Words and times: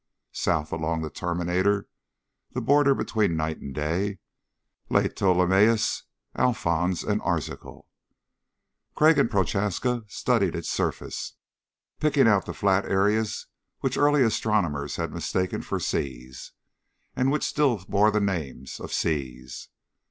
South 0.33 0.71
along 0.71 1.03
the 1.03 1.11
terminator, 1.11 1.87
the 2.53 2.59
border 2.59 2.95
between 2.95 3.37
night 3.37 3.59
and 3.61 3.75
day, 3.75 4.17
lay 4.89 5.07
Ptolemaeus, 5.07 6.05
Alphons, 6.35 7.03
and 7.03 7.21
Arzachel. 7.21 7.87
Crag 8.95 9.19
and 9.19 9.29
Prochaska 9.29 10.03
studied 10.07 10.55
its 10.55 10.69
surface, 10.69 11.33
picking 11.99 12.27
out 12.27 12.47
the 12.47 12.53
flat 12.55 12.85
areas 12.85 13.45
which 13.81 13.95
early 13.95 14.23
astronomers 14.23 14.95
had 14.95 15.13
mistaken 15.13 15.61
for 15.61 15.79
seas 15.79 16.51
and 17.15 17.29
which 17.31 17.43
still 17.43 17.77
bore 17.87 18.09
the 18.09 18.19
names 18.19 18.79
of 18.79 18.91
seas. 18.91 19.69